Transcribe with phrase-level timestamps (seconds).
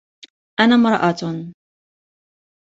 [0.59, 1.53] أنا امرأةٌ.